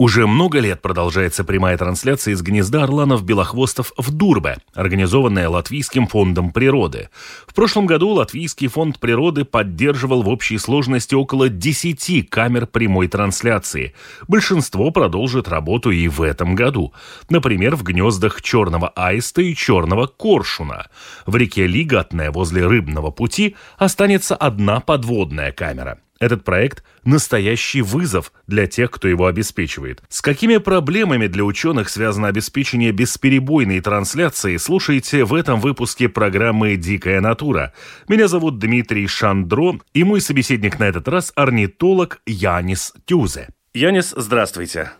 [0.00, 7.10] Уже много лет продолжается прямая трансляция из гнезда орланов-белохвостов в Дурбе, организованная Латвийским фондом природы.
[7.46, 13.92] В прошлом году Латвийский фонд природы поддерживал в общей сложности около 10 камер прямой трансляции.
[14.26, 16.94] Большинство продолжит работу и в этом году.
[17.28, 20.86] Например, в гнездах черного аиста и черного коршуна.
[21.26, 28.66] В реке Лигатная возле Рыбного пути останется одна подводная камера– этот проект– настоящий вызов для
[28.66, 30.02] тех, кто его обеспечивает.
[30.08, 37.20] С какими проблемами для ученых связано обеспечение бесперебойной трансляции, слушайте в этом выпуске программы «Дикая
[37.20, 37.72] натура».
[38.06, 43.48] Меня зовут Дмитрий Шандро, и мой собеседник на этот раз– орнитолог Янис Тюзе.
[43.72, 44.90] Янис, здравствуйте.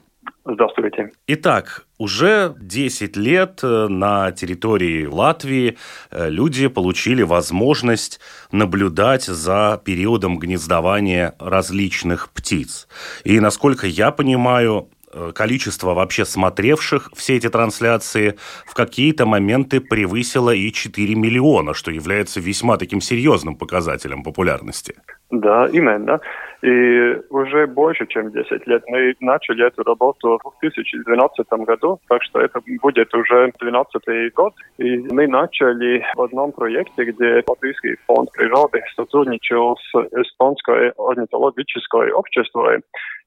[0.44, 1.10] Здравствуйте.
[1.26, 5.76] Итак, уже 10 лет э, на территории Латвии
[6.10, 8.20] э, люди получили возможность
[8.52, 12.88] наблюдать за периодом гнездования различных птиц.
[13.24, 14.88] И, насколько я понимаю,
[15.34, 22.40] количество вообще смотревших все эти трансляции в какие-то моменты превысило и 4 миллиона, что является
[22.40, 24.94] весьма таким серьезным показателем популярности.
[25.30, 26.20] Да, именно.
[26.62, 32.40] И уже больше, чем 10 лет мы начали эту работу в 2012 году, так что
[32.40, 34.54] это будет уже 12 год.
[34.78, 42.82] И мы начали в одном проекте, где Латвийский фонд природы сотрудничал с Эстонской орнитологической обществом.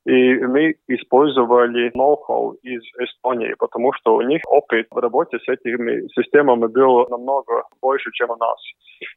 [0.05, 6.07] И мы использовали ноу-хау из Эстонии, потому что у них опыт в работе с этими
[6.13, 8.57] системами был намного больше, чем у нас.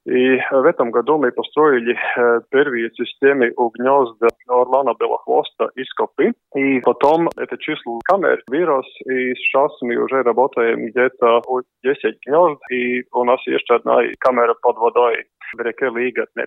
[0.05, 6.33] И в этом году мы построили э, первые системы у гнезда Орлана Белохвоста из Копы.
[6.55, 11.43] И потом это число камер вырос, и сейчас мы уже работаем где-то
[11.83, 15.25] 10 гнезд, и у нас есть одна камера под водой
[15.57, 16.47] в реке Лигатне.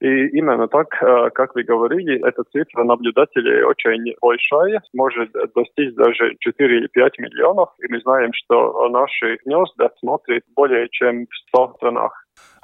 [0.00, 6.36] И именно так, э, как вы говорили, эта цифра наблюдателей очень большая, может достичь даже
[6.40, 7.68] 4 или 5 миллионов.
[7.80, 12.12] И мы знаем, что наши гнезда смотрят более чем в 100 странах.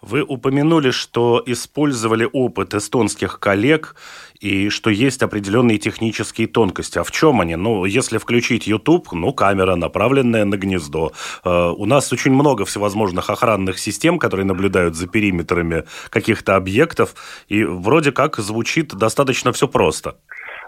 [0.06, 3.96] Вы упомянули, что использовали опыт эстонских коллег
[4.38, 6.98] и что есть определенные технические тонкости.
[6.98, 7.56] А в чем они?
[7.56, 11.12] Ну, если включить YouTube, ну, камера, направленная на гнездо.
[11.44, 17.16] Э, у нас очень много всевозможных охранных систем, которые наблюдают за периметрами каких-то объектов,
[17.48, 20.18] и вроде как звучит достаточно все просто.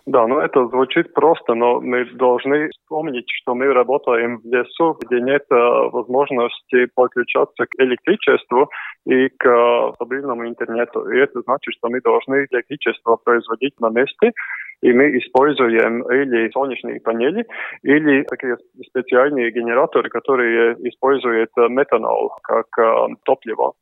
[0.09, 5.21] Да, ну это звучит просто, но мы должны вспомнить, что мы работаем в лесу, где
[5.21, 5.55] нет э,
[5.93, 8.71] возможности подключаться к электричеству
[9.05, 11.11] и к э, стабильному интернету.
[11.11, 14.33] И это значит, что мы должны электричество производить на месте,
[14.81, 17.45] и мы используем или солнечные панели,
[17.83, 18.57] или такие
[18.89, 23.75] специальные генераторы, которые используют метанол как э, топливо.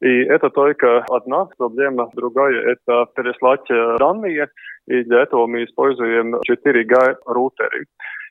[0.00, 2.10] И это только одна проблема.
[2.14, 3.66] Другая– это переслать
[3.98, 4.48] данные.
[4.86, 7.86] И для этого мы используем 4G рутеры.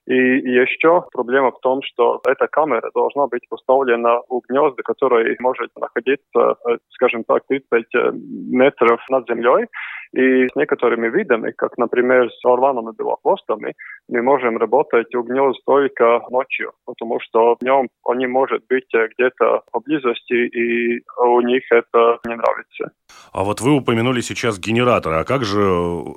[0.07, 5.71] И еще проблема в том, что эта камера должна быть поставлена у гнезда, который может
[5.75, 6.55] находиться,
[6.89, 9.67] скажем так, 30 метров над землей.
[10.13, 13.73] И с некоторыми видами, как, например, с орланами белохвостами,
[14.07, 20.33] мы можем работать у гнезд только ночью, потому что днем они могут быть где-то поблизости,
[20.33, 22.91] и у них это не нравится.
[23.33, 25.17] А вот вы упомянули сейчас генераторы.
[25.17, 25.59] А как же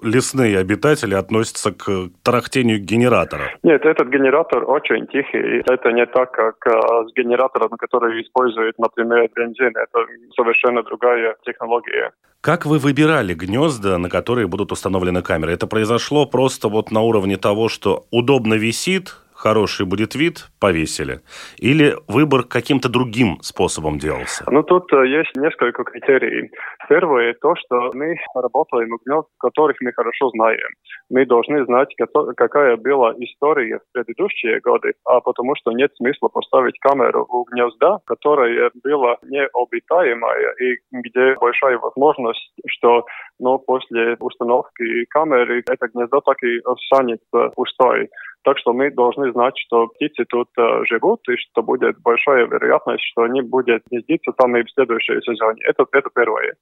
[0.03, 3.51] лесные обитатели относятся к тарахтению генератора?
[3.63, 5.63] Нет, этот генератор очень тихий.
[5.67, 9.77] Это не так, как а, с генератором, который использует, например, бензин.
[9.77, 10.07] Это
[10.37, 12.13] совершенно другая технология.
[12.41, 15.53] Как вы выбирали гнезда, на которые будут установлены камеры?
[15.53, 21.21] Это произошло просто вот на уровне того, что удобно висит, хороший будет вид, повесили?
[21.59, 24.45] Или выбор каким-то другим способом делался?
[24.51, 26.51] Ну, тут э, есть несколько критерий.
[26.89, 30.69] Первое, то, что мы работаем в гнезд, которых мы хорошо знаем.
[31.11, 31.95] Мы должны знать,
[32.37, 37.99] какая была история в предыдущие годы, а потому что нет смысла поставить камеру у гнезда,
[38.07, 43.05] которое было необитаемое и где большая возможность, что
[43.39, 48.09] но после установки камеры это гнездо так и останется пустой.
[48.45, 53.05] Так что мы должны знать, что птицы тут э, живут, и что будет большая вероятность,
[53.11, 55.61] что они будут гнездиться там и в следующем сезоне.
[55.65, 56.55] Это, это первое.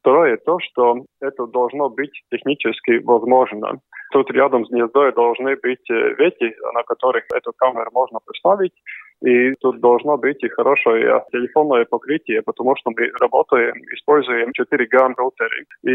[0.00, 3.80] Второе то, что это должно быть технически возможно.
[4.12, 8.72] Тут рядом с гнездой должны быть ветки, на которых эту камеру можно поставить,
[9.20, 15.64] и тут должно быть и хорошее телефонное покрытие, потому что мы работаем, используем 4G роутеры.
[15.82, 15.90] И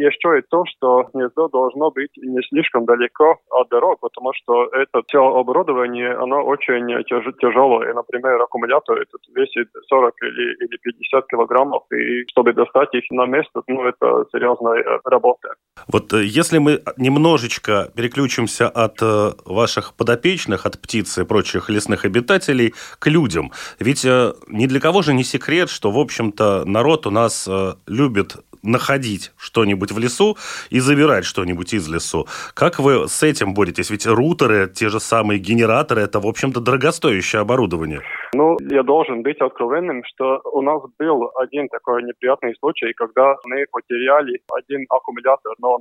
[0.00, 5.02] еще и то, что гнездо должно быть не слишком далеко от дорог, потому что это
[5.06, 7.94] все оборудование, оно очень тяж тяжелое.
[7.94, 13.62] Например, аккумулятор этот весит 40 или, или 50 килограммов, и чтобы достать их на место,
[13.66, 15.48] ну, это серьезная работа.
[15.86, 22.04] Вот э, если мы немножечко переключимся от э, ваших подопечных, от птиц и прочих лесных
[22.04, 23.52] обитателей, жителей к людям.
[23.78, 27.74] Ведь э, ни для кого же не секрет, что, в общем-то, народ у нас э,
[27.86, 30.36] любит находить что-нибудь в лесу
[30.70, 32.26] и забирать что-нибудь из лесу.
[32.54, 33.90] Как вы с этим боретесь?
[33.90, 38.02] Ведь рутеры, те же самые генераторы, это, в общем-то, дорогостоящее оборудование.
[38.38, 43.66] Ну, я должен быть откровенным, что у нас был один такой неприятный случай, когда мы
[43.72, 45.80] потеряли один аккумулятор, но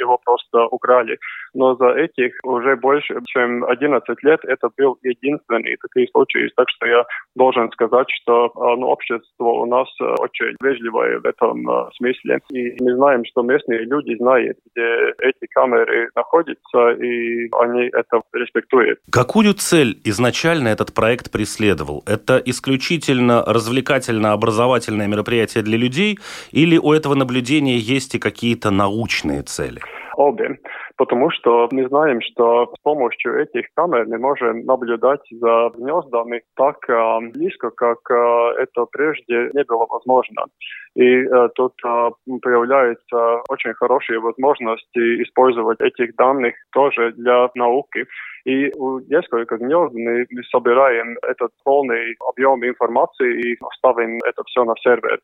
[0.00, 1.18] его просто украли.
[1.54, 6.50] Но за этих уже больше, чем 11 лет это был единственный такой случай.
[6.56, 7.04] Так что я
[7.36, 12.40] должен сказать, что а, ну, общество у нас э, очень вежливое в этом э, смысле.
[12.50, 18.98] И мы знаем, что местные люди знают, где эти камеры находятся, и они это респектуют.
[19.10, 21.91] Какую цель изначально этот проект преследовал?
[22.06, 26.18] Это исключительно развлекательно-образовательное мероприятие для людей
[26.52, 29.80] или у этого наблюдения есть и какие-то научные цели?
[30.16, 30.58] Обе
[30.96, 36.76] потому что мы знаем, что с помощью этих камер мы можем наблюдать за гнездами так
[36.88, 40.46] э, близко, как э, это прежде не было возможно.
[40.94, 42.10] И э, тут э,
[42.42, 48.06] появляются очень хорошие возможности использовать этих данных тоже для науки.
[48.44, 54.74] И у нескольких гнезд мы собираем этот полный объем информации и ставим это все на
[54.82, 55.20] сервер.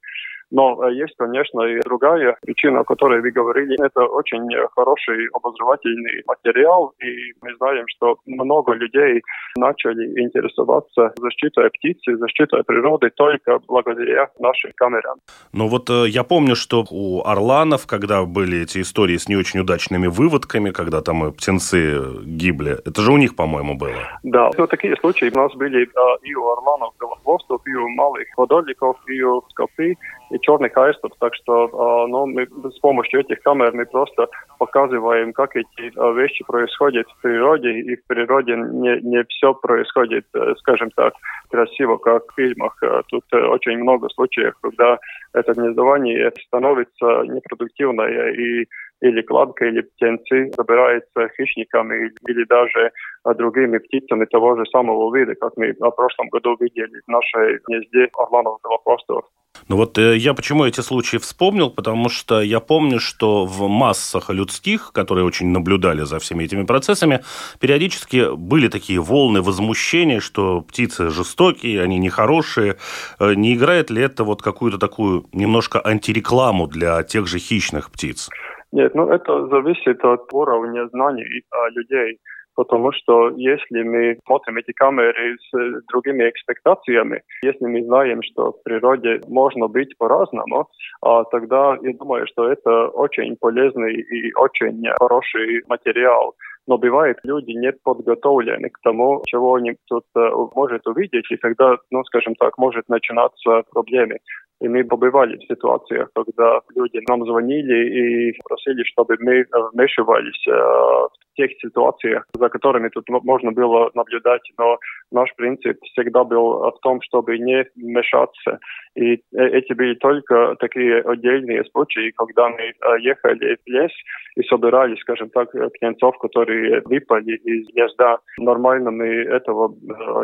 [0.51, 3.77] Но э, есть, конечно, и другая причина, о которой вы говорили.
[3.85, 5.29] Это очень хороший
[5.69, 9.23] обозревательный материал, и мы знаем, что много людей
[9.57, 15.19] начали интересоваться защитой птицы, защитой природы только благодаря нашим камерам.
[15.53, 19.61] Ну вот э, я помню, что у орланов, когда были эти истории с не очень
[19.61, 24.21] удачными выводками, когда там птенцы гибли, это же у них, по-моему, было.
[24.23, 25.89] Да, ну, такие случаи у нас были
[26.23, 29.95] и у орланов белохвостов, и у малых водоликов, и у скопы,
[30.31, 31.13] и черных аистов.
[31.19, 34.29] Так что а, ну, мы с помощью этих камер мы просто
[34.59, 40.27] показываем, как эти а, вещи происходят в природе, и в природе не, не все происходит,
[40.35, 41.15] э, скажем так,
[41.51, 42.77] красиво, как в фильмах.
[42.83, 44.99] Э, тут э, очень много случаев, когда
[45.33, 48.67] это гнездование становится непродуктивное, и
[49.01, 52.93] или кладка, или птенцы забираются хищниками или даже
[53.37, 58.09] другими птицами того же самого вида, как мы в прошлом году видели в нашей гнезде
[58.17, 59.25] орланов белохвостов.
[59.69, 64.31] Ну вот э, я почему эти случаи вспомнил, потому что я помню, что в массах
[64.31, 67.23] людских, которые очень наблюдали за всеми этими процессами,
[67.61, 72.77] периодически были такие волны возмущения, что птицы жестокие, они нехорошие.
[73.19, 78.31] Э, не играет ли это вот какую-то такую немножко антирекламу для тех же хищных птиц?
[78.73, 81.25] Нет, ну это зависит от уровня знаний
[81.71, 82.19] людей
[82.59, 88.51] потому что если мы смотрим эти камеры с э, другими экспектациями, если мы знаем, что
[88.51, 90.69] в природе можно быть по-разному,
[91.01, 96.35] а тогда я думаю, что это очень полезный и очень хороший материал
[96.69, 101.79] но бывает, люди не подготовлены к тому, чего они тут э, может увидеть, и тогда,
[101.91, 104.19] ну, скажем так, может начинаться проблемы.
[104.61, 110.53] И мы побывали в ситуациях, когда люди нам звонили и просили, чтобы мы вмешивались э,
[110.53, 114.43] в тех ситуациях, за которыми тут можно было наблюдать.
[114.59, 114.79] Но
[115.13, 118.59] наш принцип всегда был в том, чтобы не мешаться.
[118.97, 123.93] И э, эти были только такие отдельные случаи, когда мы э, ехали в лес
[124.35, 128.19] и собирали, скажем так, птенцов, которые выпали из гнезда.
[128.39, 129.73] Нормально мы этого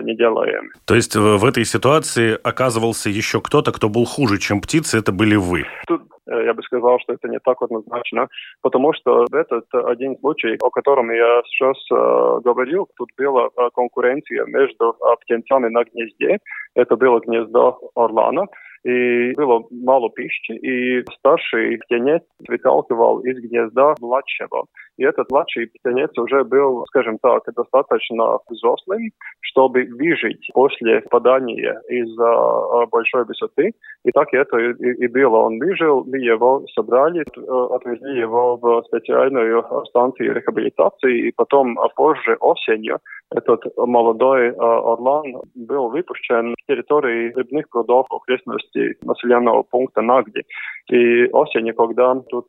[0.02, 0.70] не делаем.
[0.86, 5.12] То есть в этой ситуации оказывался еще кто-то, кто был хуже хуже, чем птицы, это
[5.12, 5.64] были вы?
[5.86, 8.28] Тут э, я бы сказал, что это не так однозначно,
[8.62, 14.46] потому что этот один случай, о котором я сейчас э, говорил, тут была э, конкуренция
[14.46, 16.38] между э, птенцами на гнезде.
[16.74, 18.46] Это было гнездо орлана,
[18.84, 24.66] и было мало пищи, и старший птенец выталкивал из гнезда младшего.
[24.98, 29.10] И этот младший птенец уже был, скажем так, достаточно взрослым,
[29.40, 33.72] чтобы выжить после падания из-за большой высоты.
[34.04, 35.38] И так это и, и было.
[35.38, 42.36] Он выжил, мы его собрали, э, отвезли его в специальную станцию рехабилитации, и потом позже
[42.40, 42.98] осенью
[43.34, 50.42] этот молодой э, орлан был выпущен с территории рыбных прудов окрестности близости населенного пункта Нагди.
[50.88, 52.46] И осенью, когда тут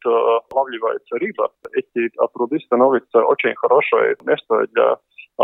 [0.54, 4.98] лавливается рыба, эти пруды становятся очень хорошее место для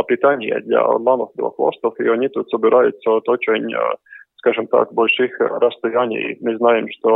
[0.08, 3.74] питания для орланов белохвостов, и они тут собираются очень
[4.42, 6.36] скажем так, больших расстояний.
[6.42, 7.10] Мы знаем, что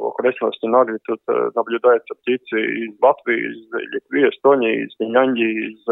[0.00, 1.20] в окрестности Нагли тут
[1.54, 5.84] наблюдаются птицы из Латвии, из Литвы, Эстонии, из Финляндии, из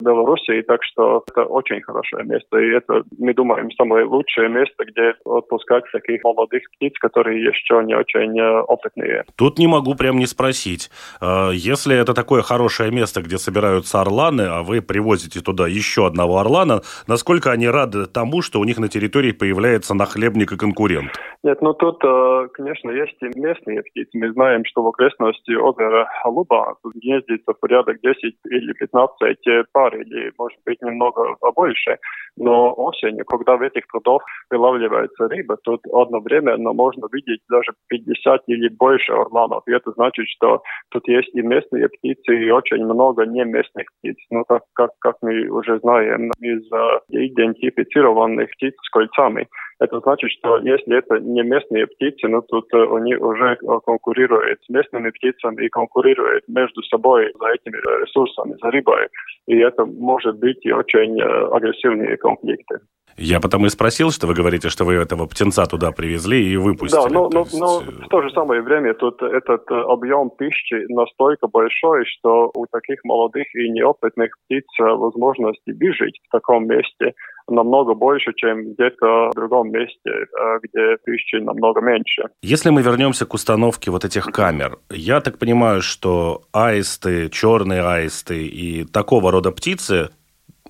[0.00, 2.58] Белоруссии, так что это очень хорошее место.
[2.58, 7.94] И это, мы думаем, самое лучшее место, где отпускать таких молодых птиц, которые еще не
[7.94, 9.24] очень опытные.
[9.36, 10.90] Тут не могу прям не спросить.
[11.22, 16.80] Если это такое хорошее место, где собираются орланы, а вы привозите туда еще одного орлана,
[17.06, 21.12] насколько они рады тому, что у них на территории появляется нахлеб хлебник и конкурент?
[21.42, 24.10] Нет, ну тут, э, конечно, есть и местные птицы.
[24.14, 30.58] Мы знаем, что в окрестности озера Алуба гнездится порядок 10 или 15 пар, или, может
[30.64, 31.98] быть, немного побольше.
[32.36, 38.68] Но осенью, когда в этих прудах вылавливается рыба, тут одновременно можно видеть даже 50 или
[38.68, 39.62] больше орланов.
[39.66, 44.16] И это значит, что тут есть и местные птицы, и очень много не местных птиц.
[44.30, 49.46] Ну, так как, как мы уже знаем из uh, идентифицированных птиц с кольцами.
[49.78, 54.60] Это значит, что если это не местные птицы, ну тут э, они уже э, конкурируют
[54.64, 59.08] с местными птицами и конкурируют между собой за этими ресурсами, за рыбой.
[59.46, 62.80] И это может быть очень э, агрессивные конфликты.
[63.16, 67.00] Я потому и спросил, что вы говорите, что вы этого птенца туда привезли и выпустили.
[67.00, 67.58] Да, но, но, есть...
[67.58, 73.02] но в то же самое время тут этот объем пищи настолько большой, что у таких
[73.04, 77.14] молодых и неопытных птиц возможности выжить в таком месте
[77.48, 82.24] намного больше, чем где-то в другом месте, э, где пищи намного меньше.
[82.42, 88.46] Если мы вернемся к установке вот этих камер, я так понимаю, что аисты, черные аисты
[88.46, 90.10] и такого рода птицы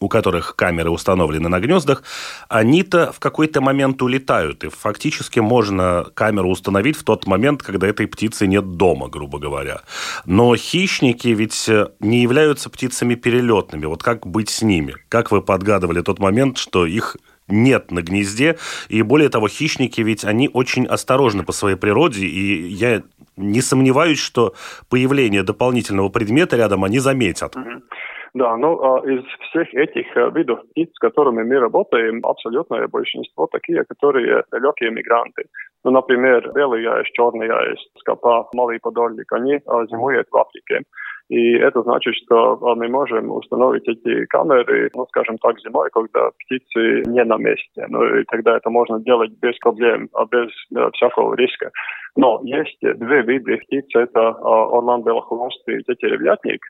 [0.01, 2.03] у которых камеры установлены на гнездах,
[2.49, 8.07] они-то в какой-то момент улетают, и фактически можно камеру установить в тот момент, когда этой
[8.07, 9.83] птицы нет дома, грубо говоря.
[10.25, 13.87] Но хищники ведь э, не являются птицами перелетными.
[13.87, 14.97] Вот как быть с ними?
[15.09, 17.17] Как вы подгадывали тот момент, что их
[17.49, 18.59] нет на гнезде.
[18.89, 22.27] И более того, хищники ведь они очень осторожны по своей природе.
[22.27, 23.03] И я
[23.37, 24.55] не сомневаюсь, что
[24.89, 27.55] появление дополнительного предмета рядом они заметят.
[28.35, 33.47] Да, ну а из всех этих э, видов птиц, с которыми мы работаем, абсолютное большинство
[33.47, 35.45] такие, которые легкие мигранты.
[35.85, 40.83] Ну, например, белый яйц, черный яйц, скопа, малый подольник, они а, зимуют в Африке.
[41.29, 46.31] И это значит, что а, мы можем установить эти камеры, ну, скажем так, зимой, когда
[46.39, 47.87] птицы не на месте.
[47.89, 51.71] Ну, и тогда это можно делать без проблем, без э, всякого риска.
[52.17, 53.87] Но есть две виды птиц.
[53.95, 56.61] Это орлан белохвост и тетеревятник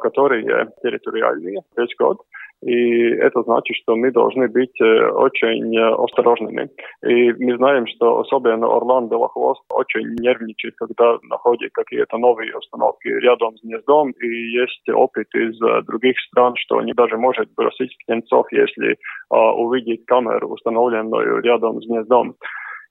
[0.00, 2.18] которые территориальные весь год.
[2.62, 6.70] И это значит, что мы должны быть очень осторожными.
[7.04, 13.56] И мы знаем, что особенно Орлан Белохвост очень нервничает, когда находит какие-то новые установки рядом
[13.58, 14.10] с гнездом.
[14.12, 18.96] И есть опыт из других стран, что они даже может бросить птенцов, если
[19.30, 22.36] увидит камеру, установленную рядом с гнездом.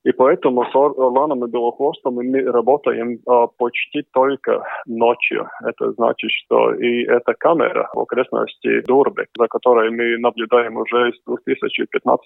[0.06, 5.48] И поэтому с Орланом и Белохвостом мы работаем а, почти только ночью.
[5.64, 11.20] Это значит, что и эта камера в окрестности Дурбы, за которой мы наблюдаем уже с
[11.26, 12.24] 2015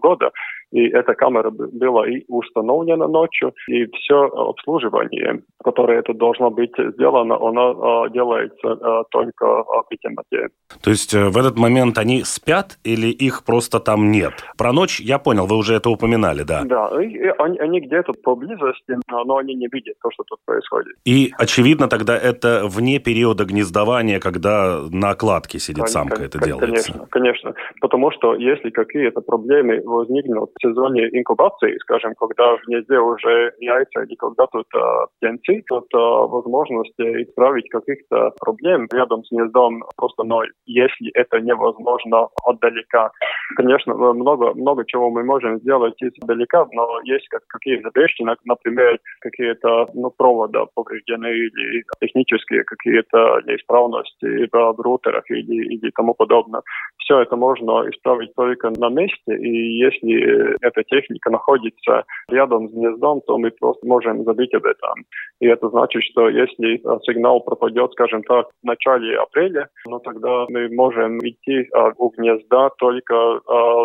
[0.00, 0.30] года,
[0.70, 7.36] и эта камера была и установлена ночью, и все обслуживание, которое это должно быть сделано,
[7.36, 10.48] оно а, делается а, только при темноте.
[10.82, 14.32] То есть э, в этот момент они спят или их просто там нет?
[14.56, 16.62] Про ночь я понял, вы уже это упоминали, да?
[16.64, 20.94] Да, они, они где-то поблизости, но они не видят то, что тут происходит.
[21.04, 26.92] И, очевидно, тогда это вне периода гнездования, когда на окладке сидит самка, Кон- это делается.
[26.92, 27.54] Конечно, конечно.
[27.80, 34.14] Потому что если какие-то проблемы возникнут сезоне инкубации, скажем, когда в гнезде уже яйца или
[34.14, 40.50] когда тут э, птенцы, тут э, возможность исправить каких-то проблем рядом с гнездом просто ноль,
[40.66, 43.10] если это невозможно отдалека.
[43.56, 49.86] Конечно, много, много чего мы можем сделать издалека, но есть как, какие-то вещи, например, какие-то
[49.94, 56.62] ну, провода повреждены или технические какие-то неисправности в рутерах или, или тому подобное.
[56.98, 63.20] Все это можно исправить только на месте, и если эта техника находится рядом с гнездом,
[63.26, 65.04] то мы просто можем забыть об этом.
[65.40, 70.46] И это значит, что если э, сигнал пропадет, скажем так, в начале апреля, ну тогда
[70.48, 73.40] мы можем идти а, у гнезда только а,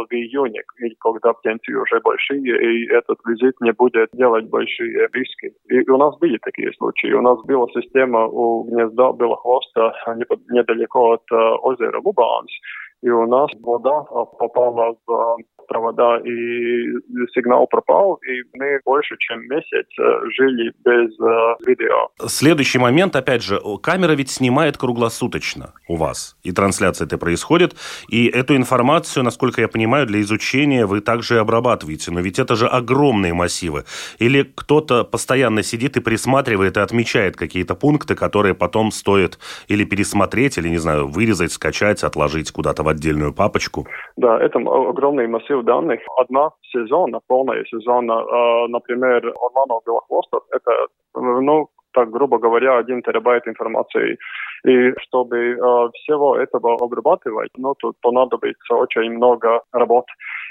[0.06, 0.62] в июне,
[1.00, 5.54] когда птенцы уже большие, и этот визит не будет делать большие риски.
[5.70, 7.14] И у нас были такие случаи.
[7.14, 9.94] У нас была система у гнезда белохвоста
[10.50, 12.52] недалеко от э, озера Лубанс,
[13.02, 16.30] и у нас вода попала в провода, и
[17.34, 19.88] сигнал пропал, и мы больше чем месяц
[20.38, 21.12] жили без
[21.66, 22.10] видео.
[22.28, 27.76] Следующий момент, опять же, камера ведь снимает круглосуточно у вас, и трансляция это происходит,
[28.10, 32.68] и эту информацию, насколько я понимаю, для изучения вы также обрабатываете, но ведь это же
[32.68, 33.84] огромные массивы.
[34.20, 40.58] Или кто-то постоянно сидит и присматривает и отмечает какие-то пункты, которые потом стоит или пересмотреть,
[40.58, 43.88] или, не знаю, вырезать, скачать, отложить куда-то в отдельную папочку?
[44.18, 46.02] Да, это огромный массив данных.
[46.18, 54.18] Одна сезона, полная сезона, например, Орланов Белохвостов, это, ну, так грубо говоря, один терабайт информации.
[54.68, 60.06] И чтобы э, всего этого обрабатывать, ну, тут понадобится очень много работ.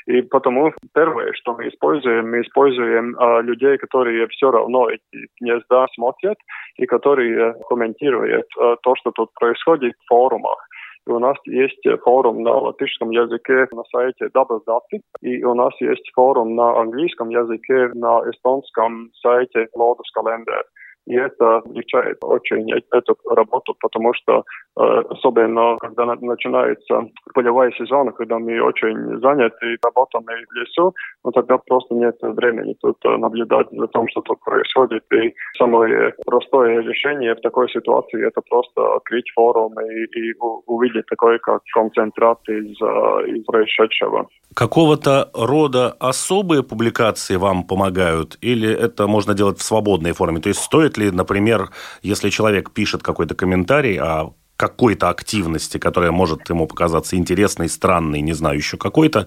[0.06, 5.86] И потому первое, что мы используем, мы используем э, людей, которые все равно эти гнезда
[5.94, 6.38] смотрят
[6.76, 10.58] и которые комментируют э, то, что тут происходит в форумах.
[11.07, 16.11] И у нас есть форум на латышском языке на сайте Dabasdati, и у нас есть
[16.13, 20.61] форум на английском языке на эстонском сайте Lotus Calendar.
[21.06, 24.44] И это облегчает очень эту работу, потому что
[24.78, 27.02] э, особенно когда начинается
[27.34, 30.94] полевая сезон, когда мы очень заняты работами в лесу,
[31.24, 35.04] ну тогда просто нет времени тут э, наблюдать за тем, что тут происходит.
[35.12, 40.34] И самое простое решение в такой ситуации это просто открыть форум и, и
[40.66, 44.28] увидеть такой как концентрат из, э, из происшедшего.
[44.54, 50.40] Какого-то рода особые публикации вам помогают или это можно делать в свободной форме?
[50.40, 51.70] То есть стоит стоит ли, например,
[52.02, 58.34] если человек пишет какой-то комментарий о какой-то активности, которая может ему показаться интересной, странной, не
[58.34, 59.26] знаю, еще какой-то,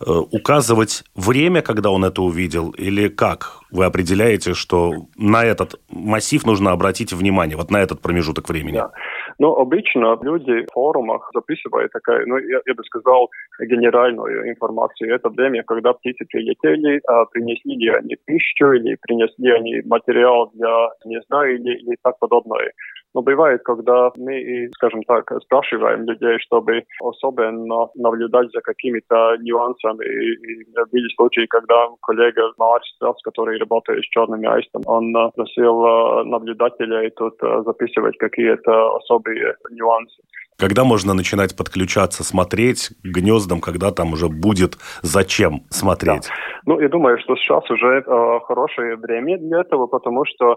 [0.00, 6.44] э, указывать время, когда он это увидел, или как вы определяете, что на этот массив
[6.44, 8.76] нужно обратить внимание, вот на этот промежуток времени?
[8.76, 8.90] Да.
[9.38, 15.14] Ну, обычно люди в форумах записывают такая, ну, я, я бы сказал, генеральную информацию.
[15.14, 20.88] Это время, когда птицы прилетели, а принесли ли они пищу, или принесли они материал для
[21.04, 22.72] гнезда, или, или так подобное.
[23.16, 30.04] Но бывает, когда мы, скажем так, спрашиваем людей, чтобы особенно наблюдать за какими-то нюансами.
[30.04, 32.84] И, и были случаи, когда коллега Марс,
[33.24, 40.20] который работает с черными аистом, он просил наблюдателей тут записывать какие-то особые нюансы.
[40.58, 46.28] Когда можно начинать подключаться, смотреть к гнездам, когда там уже будет зачем смотреть?
[46.28, 46.34] Да.
[46.66, 50.56] Ну, я думаю, что сейчас уже э, хорошее время для этого, потому что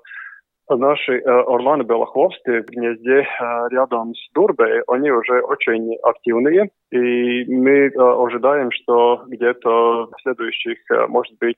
[0.69, 6.69] Наши э, орланы белохвосты в гнезде э, рядом с Дурбой, они уже очень активные.
[6.91, 10.77] И мы э, ожидаем, что где-то в следующих,
[11.07, 11.57] может быть,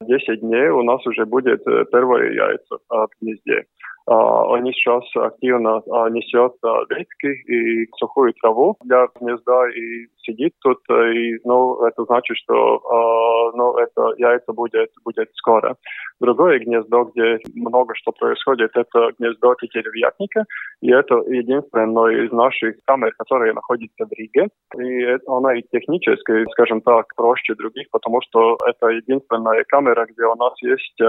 [0.00, 3.64] 10 дней у нас уже будет первое яйцо в гнезде.
[4.06, 6.52] Они сейчас активно несет
[6.90, 10.78] ветки и сухую траву для гнезда и сидит тут.
[10.90, 15.76] И, ну, это значит, что ну, это яйцо будет, будет скоро.
[16.20, 20.44] Другое гнездо, где много что происходит, это гнездо тетеревятника.
[20.80, 24.48] И это единственное из наших камер, которое находится в Риге.
[24.78, 30.34] И она и технически, скажем так, проще других, потому что это единственная камера, где у
[30.34, 31.00] нас есть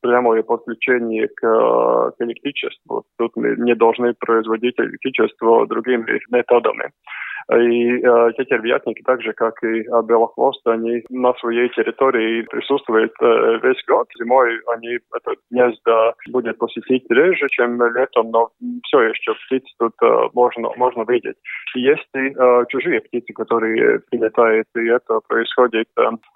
[0.00, 3.04] прямое подключение к, к электричеству.
[3.18, 6.90] Тут мы не должны производить электричество другими методами.
[7.52, 13.58] И э, тетервятники, так же, как и э, белохвост, они на своей территории присутствуют э,
[13.62, 14.08] весь год.
[14.18, 18.50] Зимой они это гнездо будет посетить реже, чем летом, но
[18.84, 21.36] все еще птиц тут э, можно, можно видеть.
[21.74, 25.88] И есть и э, чужие птицы, которые прилетают, и это происходит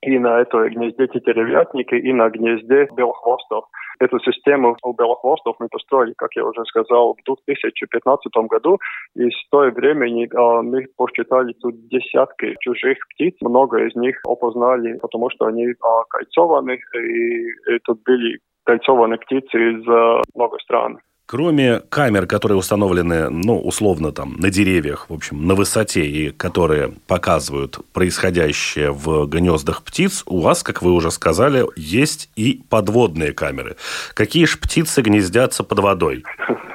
[0.03, 3.67] и на этой гнезде тетеревятники, и на гнезде белохвостов.
[4.01, 8.79] Эту систему у белохвостов мы построили, как я уже сказал, в 2015 году,
[9.15, 13.35] и с той времени э, мы посчитали тут десятки чужих птиц.
[13.41, 19.89] Много из них опознали, потому что они а, кольцованы, и, тут были кольцованные птицы из
[19.89, 20.99] а, много стран.
[21.27, 26.93] Кроме камер, которые установлены, ну, условно, там, на деревьях, в общем, на высоте, и которые
[27.07, 33.77] показывают происходящее в гнездах птиц, у вас, как вы уже сказали, есть и подводные камеры.
[34.13, 36.25] Какие же птицы гнездятся под водой?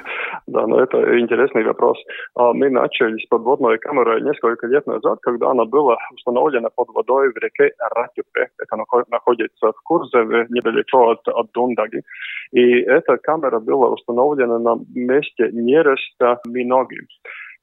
[0.50, 1.96] Да, но это интересный вопрос.
[2.34, 7.32] А, мы начали с подводной камеры несколько лет назад, когда она была установлена под водой
[7.32, 8.48] в реке Ратюпе.
[8.58, 8.76] Это
[9.10, 12.02] находится в Курзеве, недалеко от, от Дундаги.
[12.50, 16.98] И эта камера была установлена на месте нереста Миноги.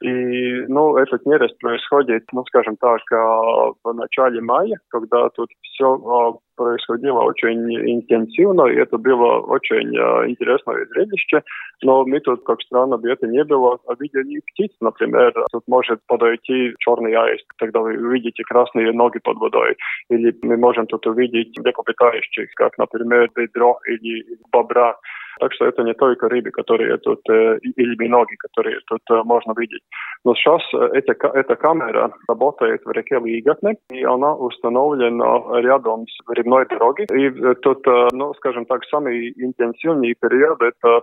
[0.02, 7.22] И, ну, этот нерест происходит, ну, скажем так, в начале мая, когда тут все происходило
[7.22, 9.96] очень интенсивно, и это было очень
[10.30, 11.42] интересное зрелище.
[11.84, 15.34] Но мы тут, как странно бы это не было, видели птиц, например.
[15.52, 19.78] Тут может подойти черный аист, тогда вы увидите красные ноги под водой.
[20.10, 24.96] Или мы можем тут увидеть млекопитающих, как, например, бедро или бобра.
[25.40, 29.54] Так что это не только рыбы, которые тут, э, или миноги, которые тут э, можно
[29.58, 29.84] видеть.
[30.26, 36.18] Но сейчас э, эта, эта камера работает в реке Лигатне, и она установлена рядом с
[36.28, 37.06] рыбной дорогой.
[37.06, 37.30] И
[37.62, 41.02] тут, ну, скажем так, самый интенсивный период это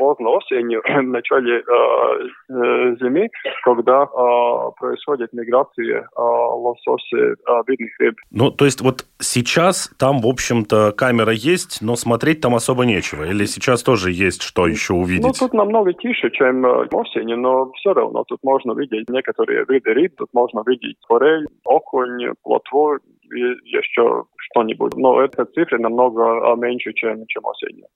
[0.00, 3.28] поздно осенью, в начале э, э, зимы,
[3.62, 7.34] когда э, происходит миграция э, лосося э,
[7.66, 8.16] видных рыб.
[8.30, 13.24] Ну, то есть вот сейчас там, в общем-то, камера есть, но смотреть там особо нечего?
[13.24, 15.26] Или сейчас тоже есть что еще увидеть?
[15.26, 19.92] Ну, тут намного тише, чем э, осенью, но все равно тут можно видеть некоторые виды
[19.92, 22.96] рыб, тут можно видеть форель, окунь, плотву,
[23.30, 24.96] еще что-нибудь.
[24.96, 27.86] Но эта цифра намного меньше, чем, чем осенью.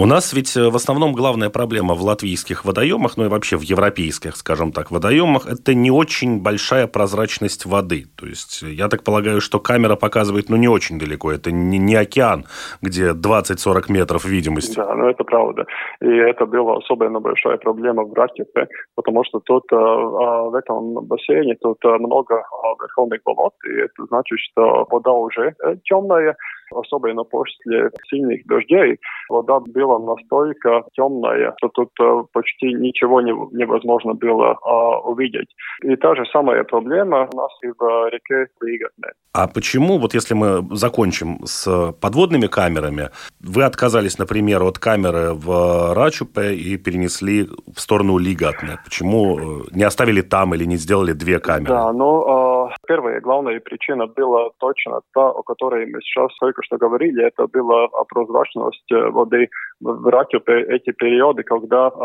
[0.00, 3.62] У нас ведь э, в основном главная проблема в латвийских водоемах, ну и вообще в
[3.62, 8.04] европейских, скажем так, водоемах, это не очень большая прозрачность воды.
[8.16, 11.32] То есть э, я так полагаю, что камера показывает, ну, не очень далеко.
[11.32, 12.44] Это не, не океан,
[12.80, 14.76] где 20-40 метров видимости.
[14.76, 15.66] Да, ну это правда.
[16.00, 21.56] И это была особенно большая проблема в Ратипе, потому что тут э, в этом бассейне
[21.60, 22.44] тут много
[22.80, 26.36] верховных болот, и это значит, что вода уже темная,
[26.70, 28.98] особенно после сильных дождей.
[29.28, 35.48] Вода была настолько темная, что тут э, почти ничего не, невозможно было а, увидеть.
[35.82, 39.12] И та же самая проблема у нас и в реке Лигатне.
[39.32, 45.94] А почему, вот если мы закончим с подводными камерами, вы отказались, например, от камеры в
[45.94, 48.78] Рачупе и перенесли в сторону Лигатне?
[48.84, 51.74] Почему э, не оставили там или не сделали две камеры?
[51.74, 56.76] Да, ну, э, первая главная причина была точно та, о которой мы сейчас только что
[56.76, 59.48] говорили, это была прозрачность э, воды
[59.80, 61.98] в Ракюпе эти периоды, когда э,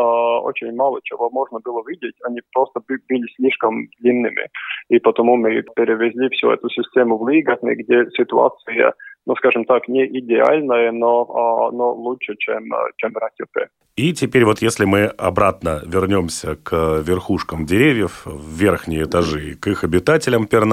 [0.43, 4.49] очень мало чего можно было видеть, они просто были слишком длинными.
[4.89, 8.93] И потому мы перевезли всю эту систему в Лигатный, где ситуация
[9.25, 12.63] ну, скажем так, не идеальная, но, а, но лучше, чем,
[12.97, 13.69] чем Ракюпе.
[13.95, 19.83] И теперь вот если мы обратно вернемся к верхушкам деревьев, в верхние этажи, к их
[19.83, 20.72] обитателям пернатым,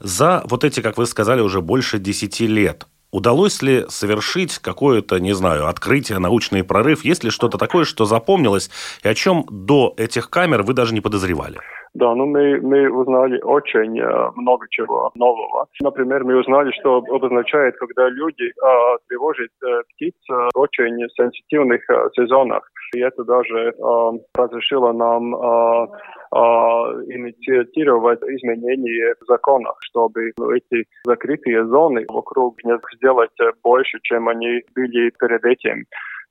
[0.00, 5.34] за вот эти, как вы сказали, уже больше десяти лет Удалось ли совершить какое-то, не
[5.34, 7.04] знаю, открытие, научный прорыв?
[7.04, 8.70] Есть ли что-то такое, что запомнилось,
[9.04, 11.58] и о чем до этих камер вы даже не подозревали?
[11.92, 15.66] Да, ну мы, мы узнали очень э, много чего нового.
[15.82, 20.14] Например, мы узнали, что обозначает, когда люди э, тревожат э, птиц
[20.54, 22.66] в очень сенситивных э, сезонах.
[22.94, 25.86] И это даже э, разрешило нам э, э,
[26.32, 33.30] инициировать изменения в законах, чтобы эти закрытые зоны вокруг гнезд сделать
[33.62, 35.84] больше, чем они были перед этим.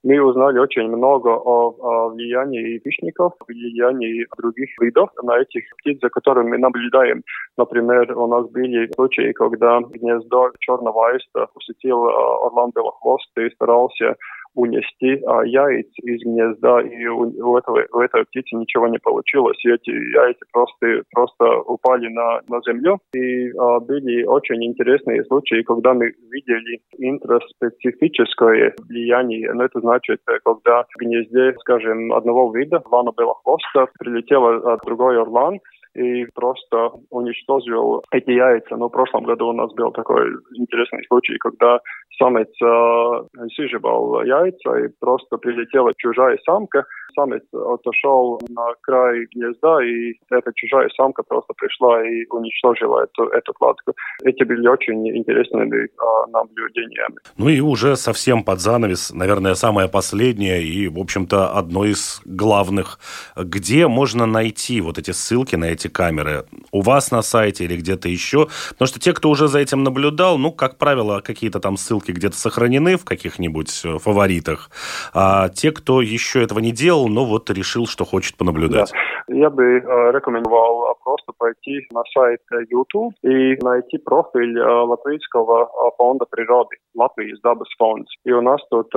[0.04, 6.08] Мы узнали очень много о, о влиянии хищников, влиянии других видов на этих птиц, за
[6.08, 7.22] которыми мы наблюдаем.
[7.56, 14.16] Например, у нас были случаи, когда гнездо черного аиста посетил орлан белохвост и старался
[14.54, 19.58] унести а, яиц из гнезда, и у, у, этого, у этой птицы ничего не получилось.
[19.64, 22.98] И эти яйца просто, просто упали на, на землю.
[23.14, 29.52] И а, были очень интересные случаи, когда мы видели интроспецифическое влияние.
[29.52, 35.58] Но это значит, когда в гнезде, скажем, одного вида, орлана белохвоста, прилетел а, другой орлан,
[35.94, 38.76] и просто уничтожил эти яйца.
[38.76, 41.80] Но в прошлом году у нас был такой интересный случай, когда
[42.18, 46.84] самец э, сиживал яйца и просто прилетела чужая самка.
[47.14, 53.52] Самец отошел на край гнезда, и эта чужая самка просто пришла и уничтожила эту, эту
[53.52, 53.92] кладку.
[54.24, 57.16] Эти были очень интересными э, наблюдениями.
[57.36, 62.98] Ну и уже совсем под занавес, наверное, самое последнее и, в общем-то, одно из главных.
[63.36, 66.44] Где можно найти вот эти ссылки на эти эти камеры?
[66.70, 68.48] У вас на сайте или где-то еще?
[68.70, 72.36] Потому что те, кто уже за этим наблюдал, ну, как правило, какие-то там ссылки где-то
[72.36, 74.70] сохранены в каких-нибудь э, фаворитах.
[75.14, 78.92] А те, кто еще этого не делал, но вот решил, что хочет понаблюдать.
[78.92, 79.34] Да.
[79.34, 82.40] Я бы э, рекомендовал просто пойти на сайт
[82.70, 88.06] YouTube и найти профиль э, Латвийского э, фонда природы, Латвийс Дабас фонд.
[88.24, 88.92] И у нас тут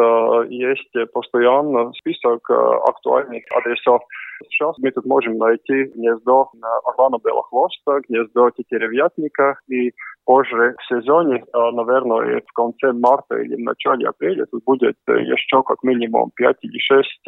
[0.49, 4.01] есть постоянно список актуальных адресов
[4.49, 9.93] Сейчас мы тут можем найти гнездо на Орлана Белохвост, хвоста, гнездо тетеревятника и
[10.25, 15.83] позже в сезоне, наверное, в конце марта или в начале апреля тут будет еще как
[15.83, 17.23] минимум 5 или 6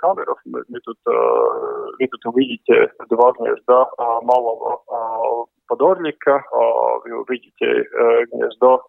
[0.00, 0.26] камер.
[0.44, 3.90] Мы, тут, вы тут увидите два гнезда
[4.22, 6.44] малого подорлика,
[7.04, 7.84] вы увидите
[8.32, 8.82] гнездо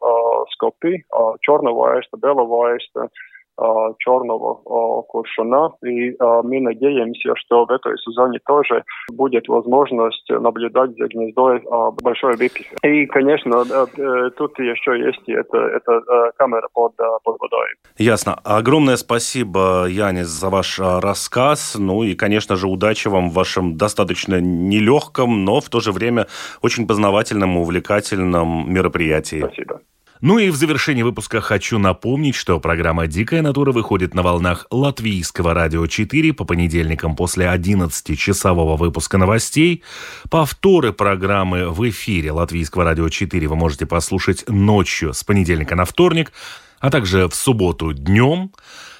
[0.51, 1.03] скопы,
[1.41, 3.09] черного аиста, белого аиста,
[3.99, 5.71] черного куршуна.
[5.83, 11.61] И мы надеемся, что в этой сезоне тоже будет возможность наблюдать за гнездой
[12.01, 12.65] большой рыбки.
[12.83, 13.65] И, конечно,
[14.37, 16.01] тут еще есть это, это
[16.37, 17.67] камера под, под водой.
[17.97, 18.39] Ясно.
[18.43, 21.75] Огромное спасибо, Янис, за ваш рассказ.
[21.79, 26.27] Ну и, конечно же, удачи вам в вашем достаточно нелегком, но в то же время
[26.61, 29.39] очень познавательном и увлекательном мероприятии.
[29.39, 29.81] Спасибо.
[30.19, 35.53] Ну и в завершении выпуска хочу напомнить, что программа «Дикая натура» выходит на волнах Латвийского
[35.53, 39.83] радио 4 по понедельникам после 11-часового выпуска новостей.
[40.31, 46.31] Повторы программы в эфире Латвийского радио 4 вы можете послушать ночью с понедельника на вторник,
[46.79, 48.51] а также в субботу днем.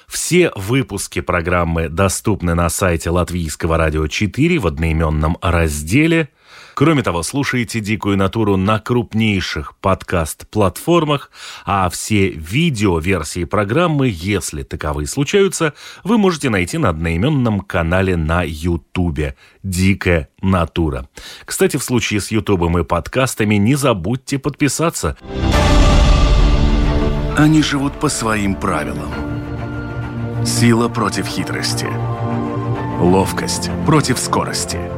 [0.06, 6.28] Все выпуски программы доступны на сайте Латвийского радио 4 в одноименном разделе–
[6.78, 11.32] Кроме того, слушайте «Дикую натуру» на крупнейших подкаст-платформах,
[11.64, 19.34] а все видео-версии программы, если таковые случаются, вы можете найти на одноименном канале на Ютубе
[19.64, 21.08] «Дикая натура».
[21.44, 25.16] Кстати, в случае с Ютубом и подкастами не забудьте подписаться.
[27.36, 29.10] Они живут по своим правилам.
[30.46, 31.88] Сила против хитрости.
[33.00, 34.78] Ловкость против скорости–